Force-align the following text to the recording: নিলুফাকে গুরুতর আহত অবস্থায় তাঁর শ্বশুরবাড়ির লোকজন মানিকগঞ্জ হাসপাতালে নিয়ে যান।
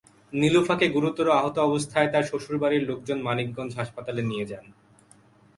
নিলুফাকে 0.33 0.87
গুরুতর 0.89 1.27
আহত 1.39 1.55
অবস্থায় 1.59 2.09
তাঁর 2.11 2.23
শ্বশুরবাড়ির 2.23 2.83
লোকজন 2.83 3.17
মানিকগঞ্জ 3.21 3.71
হাসপাতালে 3.75 4.21
নিয়ে 4.21 4.45
যান। 4.45 4.65